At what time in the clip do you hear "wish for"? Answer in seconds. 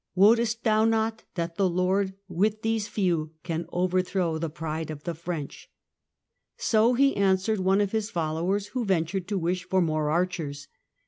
9.37-9.79